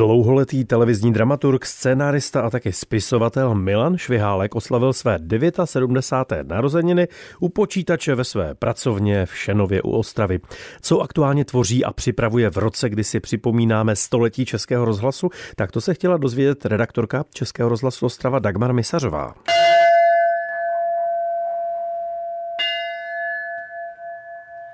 [0.00, 5.18] Dlouholetý televizní dramaturg, scénárista a také spisovatel Milan Švihálek oslavil své
[5.64, 6.48] 79.
[6.48, 7.08] narozeniny
[7.40, 10.40] u počítače ve své pracovně v Šenově u Ostravy.
[10.80, 15.80] Co aktuálně tvoří a připravuje v roce, kdy si připomínáme století Českého rozhlasu, tak to
[15.80, 19.34] se chtěla dozvědět redaktorka Českého rozhlasu Ostrava Dagmar Misařová.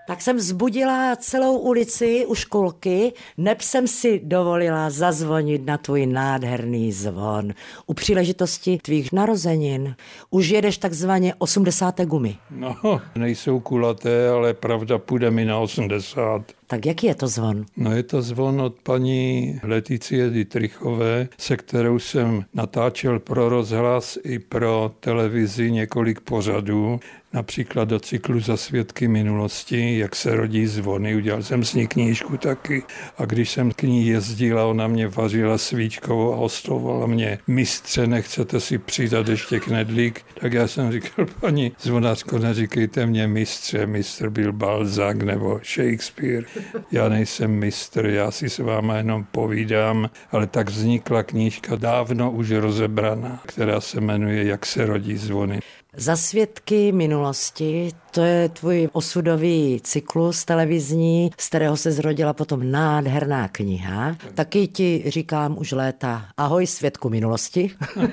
[0.06, 6.92] Tak jsem zbudila celou ulici u školky, neb jsem si dovolila zazvonit na tvůj nádherný
[6.92, 7.52] zvon.
[7.86, 9.94] U příležitosti tvých narozenin
[10.30, 12.00] už jedeš takzvaně 80.
[12.00, 12.36] gumy.
[12.50, 12.76] No,
[13.14, 16.42] nejsou kulaté, ale pravda půjde mi na 80.
[16.66, 17.66] Tak jaký je to zvon?
[17.76, 24.38] No je to zvon od paní Leticie Dietrichové, se kterou jsem natáčel pro rozhlas i
[24.38, 27.00] pro televizi několik pořadů
[27.36, 31.16] například do cyklu za svědky minulosti, jak se rodí zvony.
[31.16, 32.82] Udělal jsem s ní knížku taky
[33.18, 38.60] a když jsem k ní jezdila, ona mě vařila svíčkovou a oslovovala mě mistře, nechcete
[38.60, 44.52] si přidat ještě knedlík, tak já jsem říkal, paní zvonářko, neříkejte mě mistře, mistr byl
[44.52, 46.44] Balzac nebo Shakespeare.
[46.92, 52.50] Já nejsem mistr, já si s váma jenom povídám, ale tak vznikla knížka dávno už
[52.50, 55.60] rozebraná, která se jmenuje Jak se rodí zvony.
[55.98, 63.48] Za svědky minulosti, to je tvůj osudový cyklus televizní, z kterého se zrodila potom nádherná
[63.48, 64.16] kniha.
[64.34, 67.70] Taky ti říkám už léta ahoj svědku minulosti.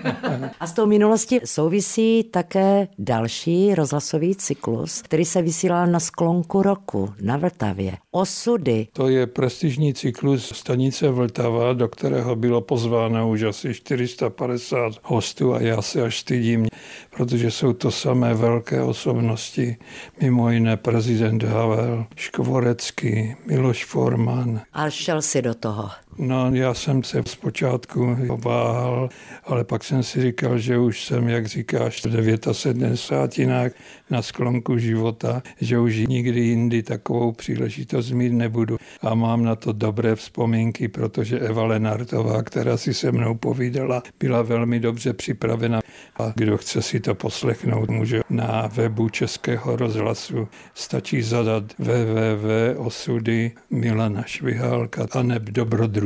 [0.60, 7.14] A s tou minulosti souvisí také další rozhlasový cyklus, který se vysílal na sklonku roku
[7.22, 7.98] na Vltavě.
[8.12, 8.88] Osudy.
[8.94, 15.62] To je prestižní cyklus stanice Vltava, do kterého bylo pozváno už asi 450 hostů a
[15.62, 16.68] já se až stydím,
[17.16, 19.78] protože jsou to samé velké osobnosti,
[20.22, 24.62] mimo jiné prezident Havel, Škvorecký, Miloš Forman.
[24.74, 25.90] A šel si do toho.
[26.18, 29.10] No, já jsem se zpočátku obáhal,
[29.44, 33.74] ale pak jsem si říkal, že už jsem, jak říkáš, v 79
[34.10, 38.78] na sklonku života, že už nikdy jindy takovou příležitost mít nebudu.
[39.02, 44.42] A mám na to dobré vzpomínky, protože Eva Lenartová, která si se mnou povídala, byla
[44.42, 45.82] velmi dobře připravena.
[46.18, 50.48] A kdo chce si to poslechnout, může na webu Českého rozhlasu.
[50.74, 56.03] Stačí zadat www.osudy Milana Švihálka a neb dobrodružství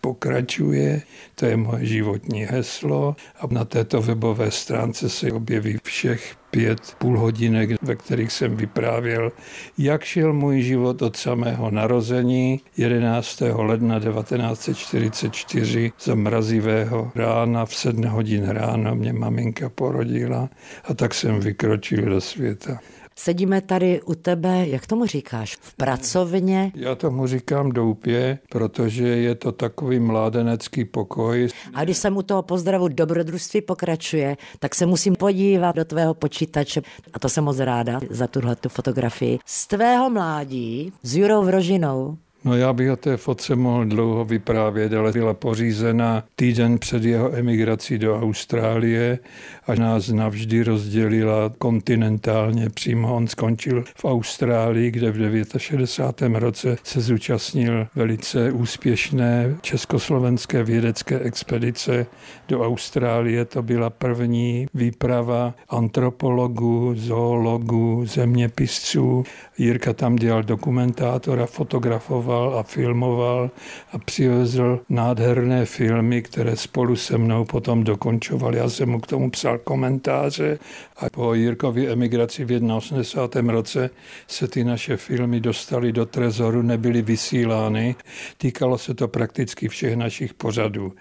[0.00, 1.02] pokračuje.
[1.34, 7.18] To je moje životní heslo a na této webové stránce se objeví všech pět půl
[7.18, 9.32] hodinek, ve kterých jsem vyprávěl,
[9.78, 13.42] jak šel můj život od samého narození 11.
[13.56, 20.48] ledna 1944 za mrazivého rána v 7 hodin ráno mě maminka porodila
[20.84, 22.78] a tak jsem vykročil do světa.
[23.18, 26.72] Sedíme tady u tebe, jak tomu říkáš, v pracovně?
[26.74, 31.48] Já tomu říkám doupě, protože je to takový mládenecký pokoj.
[31.74, 36.82] A když jsem u toho pozdravu dobrodružství pokračuje, tak se musím podívat do tvého počítače.
[37.12, 39.38] A to jsem moc ráda za tuhle tu fotografii.
[39.46, 44.92] Z tvého mládí s Jurou Vrožinou No já bych o té fotce mohl dlouho vyprávět,
[44.92, 49.18] ale byla pořízena týden před jeho emigrací do Austrálie
[49.66, 52.70] a nás navždy rozdělila kontinentálně.
[52.70, 56.38] Přímo on skončil v Austrálii, kde v 69.
[56.38, 62.06] roce se zúčastnil velice úspěšné československé vědecké expedice
[62.48, 63.44] do Austrálie.
[63.44, 69.24] To byla první výprava antropologů, zoologů, zeměpisců.
[69.58, 73.50] Jirka tam dělal dokumentátora, fotografoval fotografoval a filmoval
[73.92, 78.54] a přivezl nádherné filmy, které spolu se mnou potom dokončoval.
[78.54, 80.58] Já jsem mu k tomu psal komentáře
[80.96, 83.52] a po Jirkově emigraci v 81.
[83.52, 83.90] roce
[84.26, 87.94] se ty naše filmy dostaly do trezoru, nebyly vysílány.
[88.38, 90.92] Týkalo se to prakticky všech našich pořadů.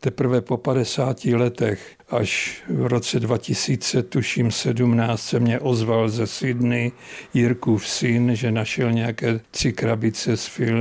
[0.00, 6.92] Teprve po 50 letech až v roce 2000, tuším 17, se mě ozval ze Sydney
[7.34, 10.75] Jirkův syn, že našel nějaké tři krabice s filmy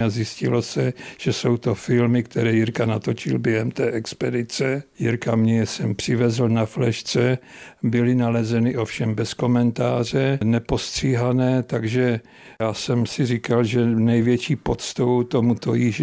[0.00, 4.82] a zjistilo se, že jsou to filmy, které Jirka natočil během té expedice.
[4.98, 7.38] Jirka mě jsem přivezl na flešce,
[7.82, 12.20] byly nalezeny ovšem bez komentáře, nepostříhané, takže
[12.60, 16.02] já jsem si říkal, že největší podstou tomuto již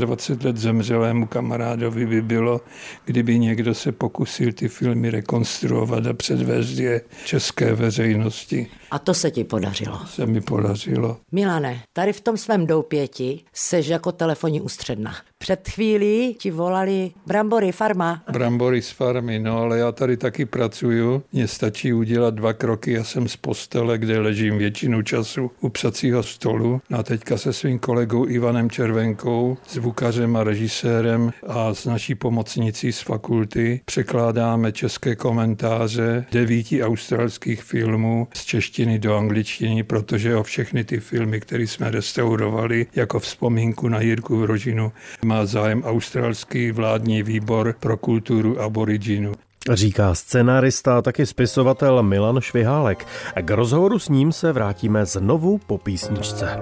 [0.00, 2.60] 25 let zemřelému kamarádovi by bylo,
[3.04, 8.66] kdyby někdo se pokusil ty filmy rekonstruovat a předvést je české veřejnosti.
[8.90, 10.00] A to se ti podařilo.
[10.06, 11.16] Se mi podařilo.
[11.32, 15.14] Milane, tady v tom svém doupěti seš jako telefonní ústředna.
[15.40, 18.22] Před chvílí ti volali Brambory farma.
[18.32, 21.22] Brambory z farmy, no ale já tady taky pracuju.
[21.32, 26.22] Mně stačí udělat dva kroky, já jsem z postele, kde ležím většinu času u psacího
[26.22, 26.80] stolu.
[26.90, 32.92] No a teďka se svým kolegou Ivanem Červenkou, zvukařem a režisérem a s naší pomocnicí
[32.92, 40.84] z fakulty překládáme české komentáře devíti australských filmů z češtiny do angličtiny, protože o všechny
[40.84, 44.92] ty filmy, které jsme restaurovali jako vzpomínku na Jirku v Rožinu,
[45.28, 49.32] má zájem australský vládní výbor pro kulturu aboriginu.
[49.72, 53.06] Říká scenárista a taky spisovatel Milan Švihálek.
[53.42, 56.58] K rozhovoru s ním se vrátíme znovu po písničce.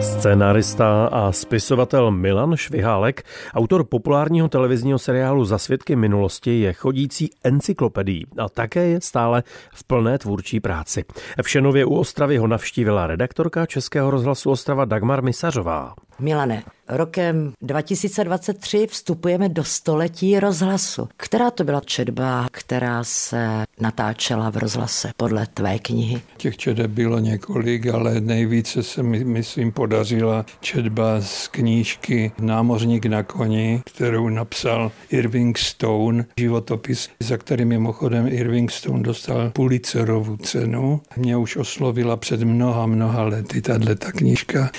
[0.00, 3.22] Scénárista a spisovatel Milan Švihálek,
[3.54, 9.42] autor populárního televizního seriálu Za svědky minulosti, je chodící encyklopedií a také je stále
[9.74, 11.04] v plné tvůrčí práci.
[11.42, 15.94] V Šenově u Ostravy ho navštívila redaktorka Českého rozhlasu Ostrava Dagmar Misařová.
[16.20, 21.08] Milane, rokem 2023 vstupujeme do století rozhlasu.
[21.16, 26.22] Která to byla četba, která se natáčela v rozhlase podle tvé knihy?
[26.36, 33.22] Těch četeb bylo několik, ale nejvíce se mi, myslím, podařila četba z knížky Námořník na
[33.22, 41.00] koni, kterou napsal Irving Stone, životopis, za kterým mimochodem Irving Stone dostal Pulitzerovu cenu.
[41.16, 44.70] Mě už oslovila před mnoha, mnoha lety tato knížka.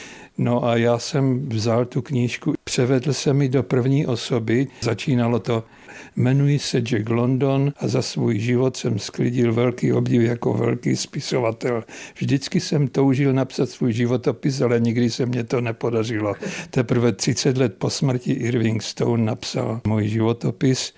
[0.44, 5.64] No a já jsem vzal tu knížku, převedl jsem ji do první osoby, začínalo to
[6.16, 11.84] Jmenuji se Jack London a za svůj život jsem sklidil velký obdiv jako velký spisovatel.
[12.16, 16.34] Vždycky jsem toužil napsat svůj životopis, ale nikdy se mě to nepodařilo.
[16.70, 20.94] Teprve 30 let po smrti Irving Stone napsal můj životopis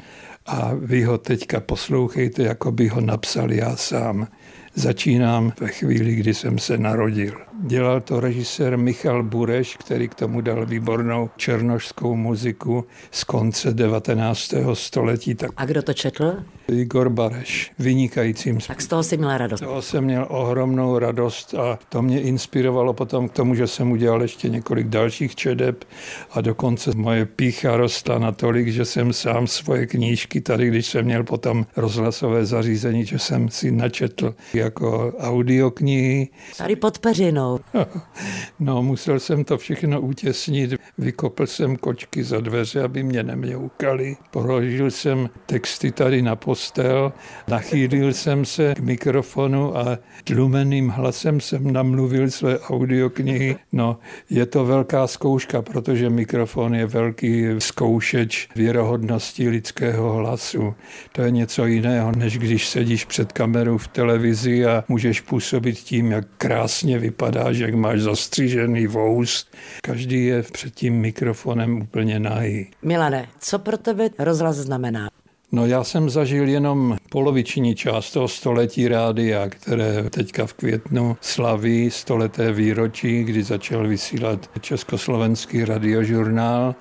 [0.45, 4.27] a vy ho teďka poslouchejte, jako by ho napsal já sám.
[4.75, 7.52] Začínám ve chvíli, kdy jsem se narodil.
[7.65, 14.53] Dělal to režisér Michal Bureš, který k tomu dal výbornou černošskou muziku z konce 19.
[14.73, 15.35] století.
[15.35, 16.35] Tak a kdo to četl?
[16.67, 18.59] Igor Bareš, vynikajícím.
[18.67, 19.59] Tak z toho si měl radost.
[19.59, 23.91] Z toho jsem měl ohromnou radost a to mě inspirovalo potom k tomu, že jsem
[23.91, 25.83] udělal ještě několik dalších čedeb
[26.31, 31.23] a dokonce moje pícha rostla natolik, že jsem sám svoje knížky tady, když jsem měl
[31.23, 36.29] potom rozhlasové zařízení, že jsem si načetl jako audioknihy.
[36.57, 37.52] Tady pod peřinou.
[38.59, 40.73] No, musel jsem to všechno utěsnit.
[40.97, 44.17] Vykopl jsem kočky za dveře, aby mě nemňoukali.
[44.31, 47.13] Položil jsem texty tady na postel,
[47.47, 53.55] nachýlil jsem se k mikrofonu a tlumeným hlasem jsem namluvil své audioknihy.
[53.71, 53.99] No,
[54.29, 60.75] je to velká zkouška, protože mikrofon je velký zkoušeč věrohodnosti lidského hlasu.
[61.11, 66.11] To je něco jiného, než když sedíš před kamerou v televizi a můžeš působit tím,
[66.11, 69.45] jak krásně vypadá vypadáš, jak máš zastřížený vous.
[69.83, 72.67] Každý je před tím mikrofonem úplně nahý.
[72.81, 75.09] Milane, co pro tebe rozhlas znamená?
[75.51, 81.91] No já jsem zažil jenom poloviční část toho století rádia, které teďka v květnu slaví
[81.91, 86.75] stoleté výročí, kdy začal vysílat Československý radiožurnál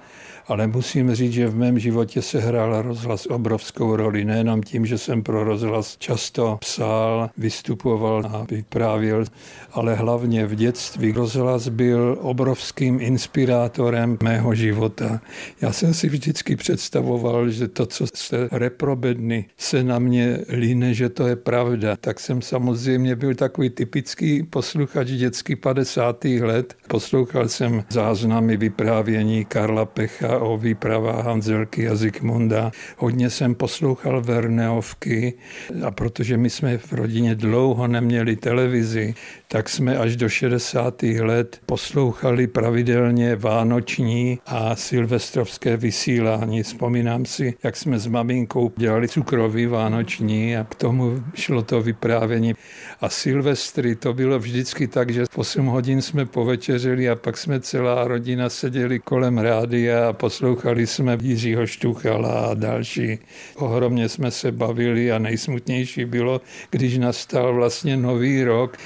[0.46, 4.98] ale musím říct, že v mém životě se hrál rozhlas obrovskou roli, nejenom tím, že
[4.98, 9.24] jsem pro rozhlas často psal, vystupoval a vyprávěl,
[9.72, 15.20] ale hlavně v dětství rozhlas byl obrovským inspirátorem mého života.
[15.60, 21.08] Já jsem si vždycky představoval, že to, co se reprobedny se na mě líne, že
[21.08, 21.96] to je pravda.
[21.96, 26.24] Tak jsem samozřejmě byl takový typický posluchač dětský 50.
[26.24, 26.74] let.
[26.88, 32.72] Poslouchal jsem záznamy vyprávění Karla Pecha o výpravách Hanzelky a Zikmunda.
[32.96, 35.34] Hodně jsem poslouchal Verneovky
[35.84, 39.14] a protože my jsme v rodině dlouho neměli televizi,
[39.52, 41.02] tak jsme až do 60.
[41.02, 46.62] let poslouchali pravidelně vánoční a silvestrovské vysílání.
[46.62, 52.54] Vzpomínám si, jak jsme s maminkou dělali cukrový vánoční a k tomu šlo to vyprávění.
[53.00, 58.08] A silvestry to bylo vždycky tak, že 8 hodin jsme povečeřili a pak jsme celá
[58.08, 63.18] rodina seděli kolem rádia a poslouchali jsme Jiřího Štuchala a další.
[63.56, 66.40] Ohromně jsme se bavili a nejsmutnější bylo,
[66.70, 68.76] když nastal vlastně nový rok,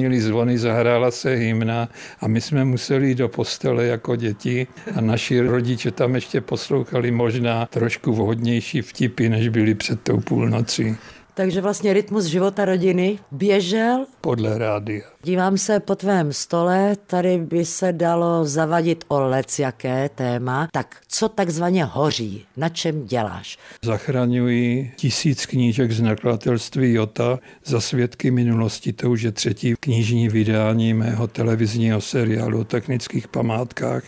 [0.00, 1.88] zazvonili zvony, zahrála se hymna
[2.20, 4.66] a my jsme museli jít do postele jako děti
[4.96, 10.96] a naši rodiče tam ještě poslouchali možná trošku vhodnější vtipy, než byli před tou půlnocí.
[11.34, 14.06] Takže vlastně rytmus života rodiny běžel.
[14.20, 15.04] Podle rádia.
[15.22, 20.68] Dívám se po tvém stole, tady by se dalo zavadit o lec jaké téma.
[20.72, 22.46] Tak co takzvaně hoří?
[22.56, 23.58] Na čem děláš?
[23.84, 28.92] Zachraňuji tisíc knížek z nakladatelství Jota za svědky minulosti.
[28.92, 34.02] To už je třetí knižní vydání mého televizního seriálu o technických památkách,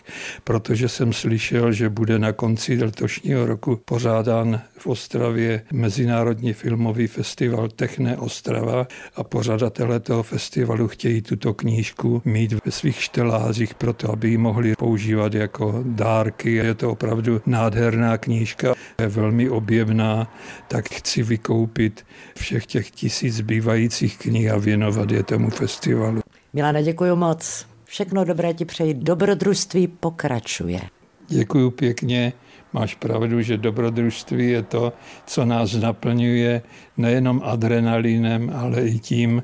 [0.45, 7.69] protože jsem slyšel, že bude na konci letošního roku pořádán v Ostravě Mezinárodní filmový festival
[7.69, 14.29] Techne Ostrava a pořadatelé toho festivalu chtějí tuto knížku mít ve svých štelářích proto, aby
[14.29, 16.53] ji mohli používat jako dárky.
[16.53, 20.33] Je to opravdu nádherná knížka, je velmi objemná,
[20.69, 22.07] tak chci vykoupit
[22.37, 26.21] všech těch tisíc zbývajících knih a věnovat je tomu festivalu.
[26.53, 27.67] Milane, děkuji moc.
[27.85, 28.95] Všechno dobré ti přeji.
[28.95, 30.81] Dobrodružství pokračuje.
[31.29, 32.33] Děkuji pěkně.
[32.73, 34.93] Máš pravdu, že dobrodružství je to,
[35.27, 36.63] co nás naplňuje
[36.97, 39.43] nejenom adrenalinem, ale i tím,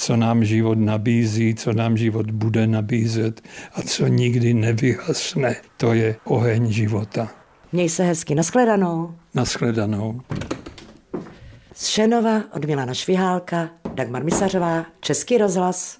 [0.00, 3.40] co nám život nabízí, co nám život bude nabízet
[3.74, 5.56] a co nikdy nevyhasne.
[5.76, 7.28] To je oheň života.
[7.72, 8.34] Měj se hezky.
[8.34, 9.14] Naschledanou.
[9.34, 10.20] Naschledanou.
[11.74, 15.96] Z Šenova od Milana Švihálka, Dagmar Misařová, Český rozhlas.